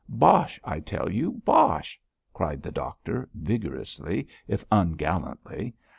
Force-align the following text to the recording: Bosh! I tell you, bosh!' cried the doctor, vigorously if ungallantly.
Bosh! 0.09 0.59
I 0.63 0.79
tell 0.79 1.11
you, 1.11 1.33
bosh!' 1.45 2.01
cried 2.33 2.63
the 2.63 2.71
doctor, 2.71 3.29
vigorously 3.35 4.27
if 4.47 4.65
ungallantly. 4.71 5.75